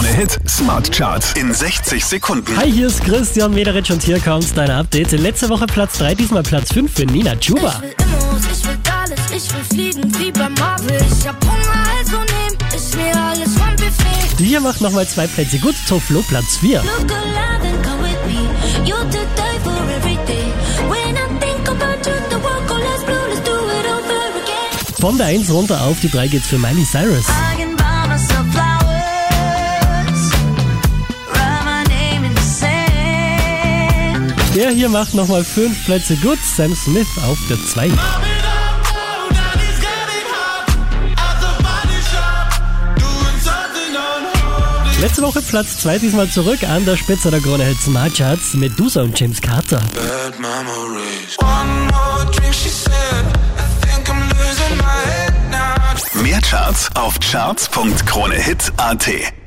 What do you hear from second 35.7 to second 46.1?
Plätze gut, Sam Smith auf der 2. Letzte Woche Platz 2,